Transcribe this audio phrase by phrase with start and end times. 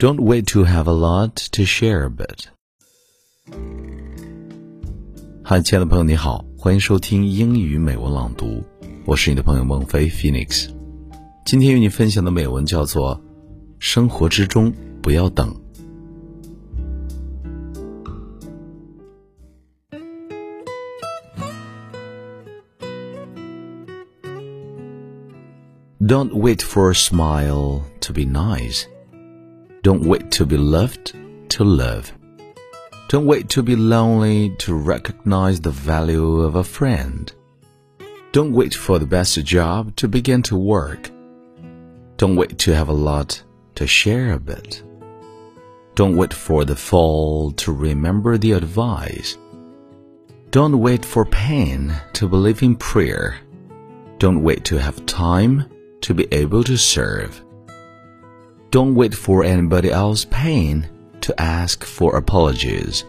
[0.00, 2.46] Don't wait to have a lot to share a bit.
[5.44, 8.62] 嗨，亲爱的朋友，你好，欢迎收听英语美文朗读，
[9.04, 10.70] 我是你的朋友孟非 Phoenix。
[11.44, 13.16] 今天与你分享的美文叫做《
[13.78, 14.72] 生活之中
[15.02, 15.54] 不要等》。
[26.00, 28.84] Don't wait for a smile to be nice.
[29.82, 31.14] Don't wait to be loved
[31.50, 32.12] to love.
[33.08, 37.32] Don't wait to be lonely to recognize the value of a friend.
[38.32, 41.10] Don't wait for the best job to begin to work.
[42.18, 43.42] Don't wait to have a lot
[43.76, 44.82] to share a bit.
[45.94, 49.38] Don't wait for the fall to remember the advice.
[50.50, 53.38] Don't wait for pain to believe in prayer.
[54.18, 55.64] Don't wait to have time
[56.02, 57.42] to be able to serve.
[58.71, 60.87] Don't wait for anybody else's pain
[61.21, 63.03] to ask for apologies.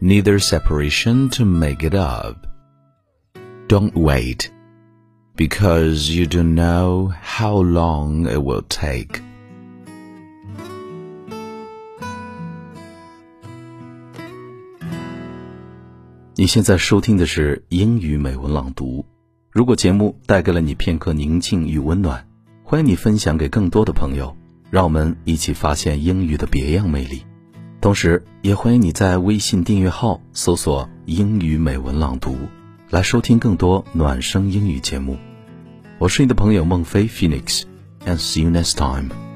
[0.00, 2.46] Neither separation to make it up.
[3.68, 4.50] Don't wait,
[5.34, 9.20] because you don't know how long it will take.
[16.38, 19.04] 你现在收听的是英语美文朗读。
[19.50, 22.28] 如果节目带给了你片刻宁静与温暖，
[22.71, 24.33] 欢迎你分享给更多的朋友，
[24.69, 27.25] 让我们一起发现英语的别样魅力。
[27.81, 32.33] 同时，也欢迎你在微信订阅号搜索“英语美文朗读”，
[32.89, 35.17] 来收听更多暖声英语节目。
[35.97, 39.30] 我是你的朋友孟非 Phoenix，and see you next time。